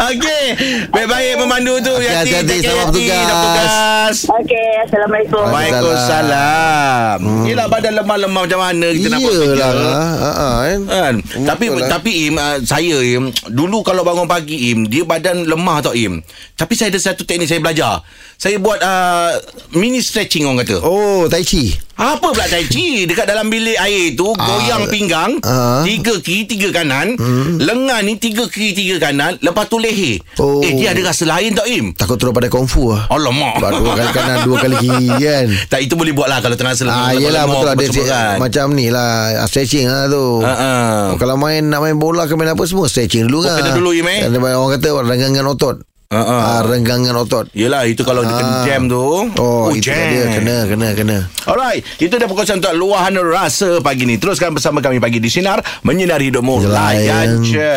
Okey 0.00 0.44
Baik-baik 0.88 1.32
memandu 1.36 1.76
tu 1.84 1.92
Okey, 1.92 2.08
Yati 2.08 2.32
hati-hati, 2.32 2.56
selamat 2.64 2.86
Yati. 2.88 2.88
bertugas. 2.88 3.20
Dah 3.20 3.36
bertugas 3.36 4.16
Okay 4.40 4.68
Assalamualaikum 4.88 5.44
Waalaikumsalam 5.44 7.16
hmm. 7.20 7.44
Yelah 7.44 7.66
badan 7.68 7.92
lemah-lemah 8.00 8.42
macam 8.48 8.60
mana 8.64 8.86
Kita 8.96 9.08
nak 9.12 9.18
buat 9.20 9.34
kerja 9.36 9.56
Iyalah 9.60 10.08
ah, 10.20 10.24
ah, 10.24 10.56
kan? 10.64 10.80
Kan? 10.88 11.14
Tapi 11.44 11.64
lah. 11.68 11.88
tapi 11.92 12.10
Im 12.32 12.34
uh, 12.40 12.56
saya 12.64 12.96
Im 13.04 13.28
dulu 13.52 13.84
kalau 13.84 14.02
bangun 14.06 14.24
pagi 14.24 14.72
Im 14.72 14.88
dia 14.88 15.04
badan 15.04 15.44
lemah 15.44 15.84
tau 15.84 15.92
Im. 15.92 16.22
Tapi 16.56 16.72
saya 16.76 16.92
ada 16.92 17.00
satu 17.00 17.24
teknik 17.24 17.48
saya 17.48 17.60
belajar. 17.60 18.00
Saya 18.40 18.56
buat 18.56 18.80
uh, 18.80 19.36
mini 19.70 20.00
stretching 20.00 20.48
orang 20.48 20.64
kata. 20.64 20.80
Oh 20.80 21.28
Tai 21.28 21.44
Chi. 21.44 21.76
Apa 21.92 22.32
pula 22.32 22.48
Tai 22.48 22.64
Chi? 22.64 23.04
Dekat 23.04 23.28
dalam 23.28 23.52
bilik 23.52 23.76
air 23.76 24.16
tu 24.16 24.32
Goyang 24.32 24.88
pinggang 24.88 25.36
Ah. 25.44 25.84
Tiga 25.84 26.16
kiri 26.16 26.48
tiga 26.48 26.72
kanan. 26.72 27.20
Lengan 27.60 28.00
ni 28.00 28.16
tiga 28.16 28.48
kiri 28.48 28.72
tiga 28.72 28.96
kanan. 28.98 29.36
Lepas 29.38 29.68
tu 29.68 29.76
leher. 29.76 30.24
Oh. 30.40 30.64
Eh 30.64 30.72
dia 30.72 30.96
ada 30.96 31.04
rasa 31.04 31.28
lain 31.28 31.52
tak 31.52 31.68
Im? 31.68 31.92
Takut 31.92 32.16
terus 32.16 32.32
pada 32.32 32.48
kungfu 32.48 32.88
lah 32.88 33.12
Alamak. 33.12 33.60
Sebab 33.60 33.70
dua 33.76 33.92
kali 33.94 34.10
kanan 34.10 34.36
Dua 34.40 34.56
kali 34.56 34.76
kiri 34.78 35.08
kan? 35.28 35.44
Tak 35.68 35.80
itu 35.82 35.94
boleh 35.94 36.12
buat 36.16 36.26
lah 36.26 36.40
Kalau 36.40 36.56
terasa 36.56 36.88
Ah, 36.88 37.12
lepas 37.12 37.20
yelah 37.20 37.44
lemah 37.44 37.60
betul. 37.60 37.68
Ada 37.68 37.84
semua 37.84 38.06
kan. 38.08 38.34
Macam 38.40 38.66
ni 38.72 38.86
lah 38.88 39.12
Stretching 39.44 39.84
lah 39.84 40.08
tu. 40.08 40.40
Ah, 40.40 40.48
ah. 40.48 41.00
Kalau 41.20 41.36
main 41.36 41.60
Nak 41.60 41.84
main 41.84 41.92
bola 41.94 42.24
ke 42.24 42.32
main 42.34 42.48
apa 42.48 42.64
Semua 42.64 42.88
stretching 42.88 43.28
dulu 43.28 43.44
Oh, 43.44 43.44
kan. 43.44 43.60
kena 43.60 43.76
dulu, 43.76 43.92
Im, 43.92 44.08
eh? 44.08 44.24
Orang 44.32 44.72
kata 44.72 44.88
Renggangan 44.96 45.44
otot 45.44 45.76
Ah, 46.10 46.26
ah. 46.26 46.40
ah, 46.42 46.60
Renggangan 46.66 47.14
otot 47.14 47.46
Yelah 47.54 47.86
itu 47.86 48.02
kalau 48.02 48.26
dia 48.26 48.34
kena 48.34 48.50
Ah. 48.50 48.66
jam 48.66 48.90
tu 48.90 49.30
Oh, 49.38 49.70
itu 49.70 49.94
jam. 49.94 49.94
dia 49.94 50.26
Kena 50.26 50.66
kena 50.66 50.88
kena 50.90 51.18
Alright, 51.46 51.86
itu 52.02 52.10
dah 52.10 52.26
perkongsian 52.26 52.58
untuk 52.58 52.74
luahan 52.74 53.14
rasa 53.22 53.78
pagi 53.78 54.10
ni. 54.10 54.18
Teruskan 54.18 54.50
bersama 54.50 54.82
kami 54.82 54.98
pagi 54.98 55.22
di 55.22 55.30
Sinar, 55.30 55.62
menyinari 55.86 56.34
hidupmu. 56.34 56.66
Layan 56.66 57.46
je. 57.46 57.74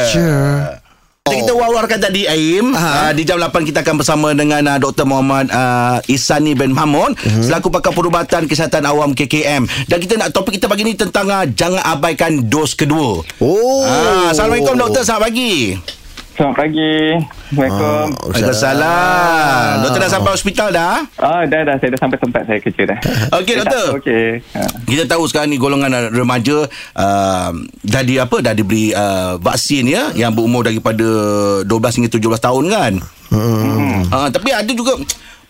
Jadi 1.23 1.39
Kita 1.39 1.53
war-warkan 1.53 2.01
tadi 2.01 2.25
Aim 2.25 2.73
uh, 2.73 3.13
Di 3.13 3.23
jam 3.23 3.39
8 3.39 3.53
kita 3.63 3.79
akan 3.79 3.95
bersama 3.95 4.33
dengan 4.33 4.59
uh, 4.65 4.75
Dr. 4.75 5.05
Muhammad 5.05 5.47
uh, 5.47 6.01
Isani 6.05 6.51
bin 6.51 6.75
Mahmud 6.75 7.15
uh-huh. 7.15 7.43
Selaku 7.47 7.69
pakar 7.69 7.93
perubatan 7.93 8.43
kesihatan 8.43 8.83
awam 8.83 9.13
KKM 9.13 9.63
Dan 9.87 9.97
kita 9.97 10.19
nak 10.19 10.35
topik 10.35 10.59
kita 10.59 10.67
pagi 10.67 10.83
ni 10.83 10.97
tentang 10.97 11.31
uh, 11.31 11.47
Jangan 11.47 11.79
abaikan 11.85 12.43
dos 12.43 12.75
kedua 12.75 13.23
Oh 13.39 13.85
Ah, 13.85 14.35
Assalamualaikum 14.35 14.75
doktor, 14.75 15.05
selamat 15.05 15.23
pagi 15.23 15.53
Selamat 16.33 16.65
pagi. 16.65 17.13
Assalamualaikum. 17.53 18.07
Ah, 18.09 18.25
Waalaikumsalam 18.25 19.73
Doktor 19.85 19.99
dah 20.01 20.09
sampai 20.09 20.31
hospital 20.33 20.67
dah? 20.73 20.95
Ah, 21.21 21.41
dah 21.45 21.61
dah 21.61 21.75
saya 21.77 21.93
dah 21.93 22.01
sampai 22.01 22.17
tempat 22.17 22.41
saya 22.49 22.57
kerja 22.57 22.83
dah. 22.89 22.99
Okey, 23.37 23.53
Saya 23.53 23.61
doktor. 23.61 23.85
Okey. 24.01 24.27
Ha. 24.57 24.61
Kita 24.81 25.03
tahu 25.05 25.23
sekarang 25.29 25.53
ni 25.53 25.61
golongan 25.61 26.09
remaja 26.09 26.65
uh, 26.97 27.51
dah 27.85 28.01
di 28.01 28.17
apa 28.17 28.41
dah 28.41 28.57
diberi 28.57 28.89
uh, 28.97 29.37
vaksin 29.37 29.85
ya 29.85 30.09
yang 30.17 30.33
berumur 30.33 30.65
daripada 30.65 31.05
12 31.69 31.69
hingga 32.01 32.09
17 32.09 32.17
tahun 32.49 32.65
kan. 32.65 32.93
Hmm. 33.29 34.01
Uh, 34.09 34.29
tapi 34.33 34.49
ada 34.57 34.71
juga 34.73 34.97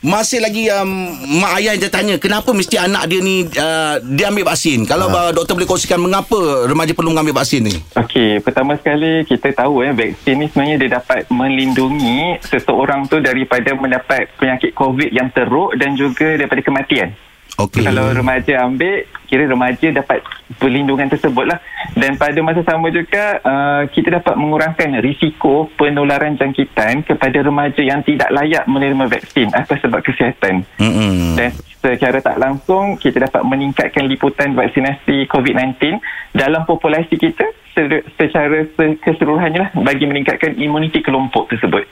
masih 0.04 0.44
lagi 0.44 0.68
um, 0.68 1.16
mak 1.40 1.64
ayah 1.64 1.80
yang 1.80 1.88
tanya 1.88 2.16
kenapa 2.20 2.52
mesti 2.52 2.76
anak 2.76 3.08
dia 3.08 3.24
ni 3.24 3.48
uh, 3.56 4.04
dia 4.04 4.28
ambil 4.28 4.52
vaksin. 4.52 4.84
Kalau 4.84 5.08
uh, 5.08 5.32
doktor 5.32 5.56
boleh 5.56 5.66
kongsikan 5.66 5.96
mengapa 5.96 6.68
remaja 6.68 6.92
perlu 6.92 7.16
mengambil 7.16 7.40
vaksin 7.40 7.64
ni? 7.64 7.76
Okey, 7.96 8.44
pertama 8.44 8.76
sekali 8.76 9.24
kita 9.24 9.56
tahu 9.56 9.80
eh 9.88 9.96
vaksin 9.96 10.44
ni 10.44 10.52
sebenarnya 10.52 10.76
dia 10.84 10.90
dapat 11.00 11.24
melindungi 11.32 12.36
seseorang 12.44 13.08
tu 13.08 13.24
daripada 13.24 13.72
mendapat 13.80 14.28
penyakit 14.36 14.76
COVID 14.76 15.16
yang 15.16 15.32
teruk 15.32 15.80
dan 15.80 15.96
juga 15.96 16.36
daripada 16.36 16.60
kematian. 16.60 17.16
Okey. 17.54 17.86
Kalau 17.86 18.10
remaja 18.10 18.66
ambil, 18.66 19.06
kira 19.30 19.46
remaja 19.46 19.88
dapat 19.94 20.26
perlindungan 20.58 21.06
tersebut 21.06 21.46
lah. 21.46 21.62
Dan 21.94 22.18
pada 22.18 22.38
masa 22.42 22.66
sama 22.66 22.90
juga, 22.90 23.38
uh, 23.46 23.86
kita 23.94 24.18
dapat 24.18 24.34
mengurangkan 24.34 24.98
risiko 25.06 25.70
penularan 25.78 26.34
jangkitan 26.34 27.06
kepada 27.06 27.46
remaja 27.46 27.78
yang 27.86 28.02
tidak 28.02 28.34
layak 28.34 28.66
menerima 28.66 29.06
vaksin 29.06 29.54
atas 29.54 29.86
sebab 29.86 30.02
kesihatan. 30.02 30.66
Hmm. 30.82 31.38
Dan 31.38 31.54
secara 31.78 32.26
tak 32.26 32.42
langsung, 32.42 32.98
kita 32.98 33.30
dapat 33.30 33.46
meningkatkan 33.46 34.10
liputan 34.10 34.58
vaksinasi 34.58 35.30
COVID-19 35.30 36.02
dalam 36.34 36.66
populasi 36.66 37.22
kita 37.22 37.46
se- 37.78 38.06
secara 38.18 38.66
se- 38.66 38.98
keseluruhannya 38.98 39.60
lah 39.62 39.70
bagi 39.78 40.10
meningkatkan 40.10 40.58
imuniti 40.58 41.06
kelompok 41.06 41.54
tersebut. 41.54 41.86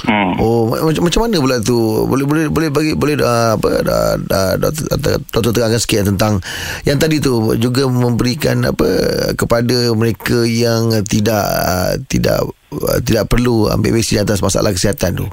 Hmm. 0.00 0.32
Oh 0.40 0.64
ma- 0.64 0.80
macam 0.80 1.02
macam 1.04 1.20
mana 1.28 1.36
pula 1.36 1.56
tu 1.60 1.76
boleh 2.08 2.24
boleh 2.24 2.46
boleh 2.48 2.68
bagi 2.72 2.92
boleh 2.96 3.20
uh, 3.20 3.60
apa 3.60 3.68
uh, 3.84 4.16
uh, 4.16 4.54
doktor, 4.56 5.20
doktor 5.28 5.52
terangkan 5.52 5.80
sikit 5.80 6.08
tentang 6.08 6.40
yang 6.88 6.96
tadi 6.96 7.20
tu 7.20 7.52
juga 7.60 7.84
memberikan 7.84 8.64
apa 8.64 8.88
kepada 9.36 9.92
mereka 9.92 10.40
yang 10.48 11.04
tidak 11.04 11.44
uh, 11.44 11.94
tidak 12.08 12.48
uh, 12.72 12.98
tidak 13.04 13.28
perlu 13.28 13.68
ambil 13.68 14.00
vaksin 14.00 14.24
atas 14.24 14.40
masalah 14.40 14.72
kesihatan 14.72 15.20
tu. 15.20 15.26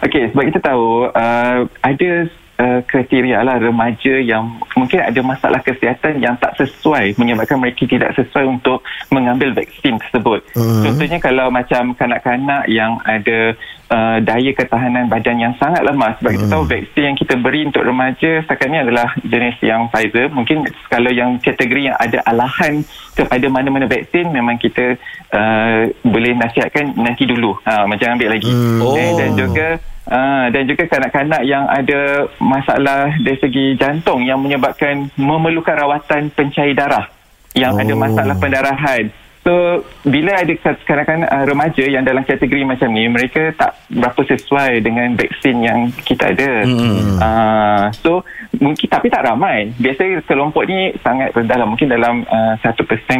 Okey, 0.00 0.32
sebab 0.32 0.44
kita 0.48 0.60
tahu 0.64 1.12
uh, 1.12 1.68
ada 1.84 2.10
uh, 2.58 2.80
kriteria 2.86 3.42
lah 3.42 3.58
remaja 3.58 4.20
yang 4.20 4.60
mungkin 4.78 5.00
ada 5.02 5.20
masalah 5.22 5.60
kesihatan 5.62 6.22
yang 6.22 6.38
tak 6.38 6.54
sesuai 6.58 7.18
menyebabkan 7.18 7.58
mereka 7.58 7.86
tidak 7.86 8.14
sesuai 8.14 8.46
untuk 8.46 8.82
mengambil 9.10 9.54
vaksin 9.54 9.98
tersebut. 9.98 10.42
Hmm. 10.54 10.82
Contohnya 10.86 11.18
kalau 11.18 11.46
macam 11.50 11.94
kanak-kanak 11.94 12.66
yang 12.70 12.98
ada 13.02 13.54
uh, 13.90 14.18
daya 14.22 14.52
ketahanan 14.54 15.10
badan 15.10 15.38
yang 15.40 15.54
sangat 15.58 15.82
lemah 15.82 16.16
sebab 16.20 16.30
kita 16.34 16.46
tahu 16.50 16.64
vaksin 16.66 17.02
yang 17.12 17.16
kita 17.18 17.34
beri 17.38 17.60
untuk 17.66 17.82
remaja 17.84 18.30
setakat 18.44 18.68
ni 18.70 18.78
adalah 18.80 19.08
jenis 19.22 19.56
yang 19.62 19.90
Pfizer. 19.90 20.30
Mungkin 20.30 20.68
kalau 20.90 21.10
yang 21.10 21.38
kategori 21.42 21.92
yang 21.92 21.96
ada 21.98 22.22
alahan 22.28 22.82
kepada 23.14 23.46
mana-mana 23.46 23.86
vaksin 23.86 24.30
memang 24.30 24.58
kita 24.58 24.98
uh, 25.34 25.90
boleh 26.02 26.32
nasihatkan 26.34 26.94
nanti 26.98 27.26
dulu. 27.26 27.54
Ha, 27.66 27.86
macam 27.86 28.18
ambil 28.18 28.34
lagi. 28.34 28.50
Hmm. 28.50 28.82
Oh. 28.82 28.94
Eh, 28.98 29.12
dan 29.18 29.30
juga 29.38 29.78
Uh, 30.04 30.52
dan 30.52 30.68
juga 30.68 30.84
kanak-kanak 30.84 31.48
yang 31.48 31.64
ada 31.64 32.28
masalah 32.36 33.08
dari 33.24 33.40
segi 33.40 33.72
jantung 33.80 34.20
yang 34.20 34.36
menyebabkan 34.36 35.08
memerlukan 35.16 35.80
rawatan 35.80 36.28
pencair 36.28 36.76
darah 36.76 37.08
yang 37.56 37.72
oh. 37.72 37.80
ada 37.80 37.94
masalah 37.96 38.36
pendarahan. 38.36 39.08
So 39.44 39.84
bila 40.08 40.40
ada 40.40 40.52
kanak-kanak 40.56 41.28
uh, 41.28 41.44
remaja 41.44 41.84
yang 41.84 42.00
dalam 42.00 42.24
kategori 42.24 42.64
macam 42.64 42.88
ni 42.96 43.04
mereka 43.12 43.52
tak 43.52 43.76
berapa 43.92 44.16
sesuai 44.24 44.80
dengan 44.80 45.12
vaksin 45.20 45.60
yang 45.60 45.92
kita 46.00 46.32
ada. 46.32 46.64
Hmm. 46.64 47.20
Uh, 47.20 47.84
so 48.00 48.24
mungkin 48.56 48.88
tapi 48.88 49.12
tak 49.12 49.28
ramai. 49.28 49.68
Biasanya 49.76 50.24
kelompok 50.24 50.64
ni 50.64 50.96
sangat 51.04 51.36
rendah 51.36 51.60
lah 51.60 51.68
mungkin 51.68 51.92
dalam 51.92 52.24
uh, 52.24 52.56
1% 52.56 52.72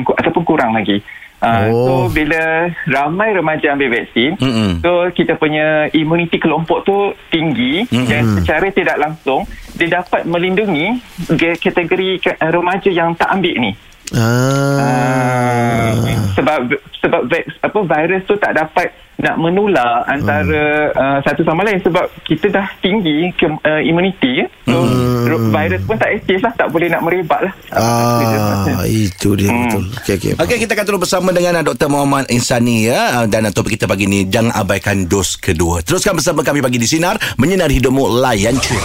ku- 0.05 0.17
ataupun 0.17 0.43
kurang 0.49 0.73
lagi. 0.73 1.05
Uh, 1.45 1.63
Oh. 1.65 1.85
So 1.85 1.93
bila 2.09 2.73
ramai 2.89 3.37
remaja 3.37 3.77
ambil 3.77 3.93
vaksin, 3.93 4.41
Mm-mm. 4.41 4.81
so 4.81 5.13
kita 5.13 5.37
punya 5.37 5.93
imuniti 5.93 6.41
kelompok 6.41 6.89
tu 6.89 7.13
tinggi 7.29 7.85
Mm-mm. 7.89 8.09
dan 8.09 8.23
secara 8.41 8.73
tidak 8.73 8.97
langsung 8.97 9.45
dia 9.77 10.01
dapat 10.01 10.25
melindungi 10.25 10.99
kategori 11.37 12.09
remaja 12.41 12.91
yang 12.91 13.13
tak 13.13 13.29
ambil 13.37 13.55
ni. 13.61 13.73
Ah. 14.15 15.93
Sebab 16.35 16.59
sebab 16.99 17.21
vi- 17.27 17.49
apa 17.61 17.79
virus 17.81 18.23
tu 18.25 18.35
tak 18.37 18.55
dapat 18.55 18.89
nak 19.15 19.39
menular 19.39 20.03
antara 20.05 20.63
uh, 20.91 21.19
satu 21.23 21.41
sama 21.41 21.63
lain 21.63 21.79
sebab 21.79 22.03
kita 22.27 22.51
dah 22.51 22.67
tinggi 22.79 23.31
ke, 23.33 23.47
uh, 23.47 23.81
imuniti 23.81 24.43
ya. 24.43 24.47
So 24.67 24.83
Hmm. 25.25 25.49
virus 25.51 25.81
pun 25.83 25.97
tak 25.97 26.13
aktif 26.13 26.37
lah, 26.39 26.53
tak 26.53 26.69
boleh 26.69 26.87
nak 26.87 27.01
merebak 27.01 27.41
lah. 27.41 27.53
Ah, 27.73 28.85
itu 28.85 29.33
dia 29.33 29.49
Hmm. 29.49 29.65
betul. 29.65 29.83
Okey 29.97 30.15
okey. 30.15 30.33
Okey, 30.37 30.57
kita 30.61 30.73
akan 30.75 30.85
terus 30.85 31.01
bersama 31.01 31.29
dengan 31.31 31.57
uh, 31.57 31.65
Dr. 31.65 31.89
Muhammad 31.89 32.29
Insani 32.29 32.85
ya 32.85 33.25
dan 33.25 33.49
topik 33.49 33.75
kita 33.75 33.87
pagi 33.87 34.05
ni 34.05 34.27
jangan 34.27 34.53
abaikan 34.53 35.07
dos 35.07 35.35
kedua. 35.35 35.81
Teruskan 35.81 36.15
bersama 36.15 36.43
kami 36.43 36.61
pagi 36.61 36.77
di 36.77 36.85
sinar 36.85 37.17
menyinari 37.37 37.79
hidupmu 37.79 38.21
layan 38.21 38.55
cuy. 38.57 38.79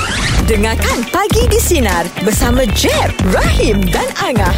Dengarkan 0.45 1.05
Pagi 1.09 1.45
di 1.45 1.59
Sinar 1.59 2.09
bersama 2.19 2.65
Jeb, 2.71 3.12
Rahim 3.27 3.86
dan 3.86 4.07
Angah. 4.19 4.55